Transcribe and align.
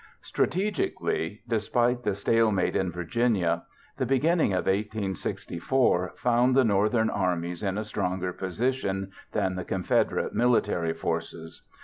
Strategically, 0.23 1.43
despite 1.47 2.01
the 2.01 2.15
stalemate 2.15 2.75
in 2.75 2.91
Virginia, 2.91 3.65
the 3.97 4.05
beginning 4.07 4.51
of 4.51 4.65
1864 4.65 6.13
found 6.17 6.55
the 6.55 6.63
Northern 6.63 7.11
armies 7.11 7.61
in 7.61 7.77
a 7.77 7.83
stronger 7.83 8.33
position 8.33 9.11
than 9.33 9.53
the 9.57 9.63
Confederate 9.63 10.33
military 10.33 10.93
forces. 10.95 11.61